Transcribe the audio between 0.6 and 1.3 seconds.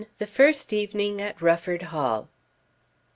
EVENING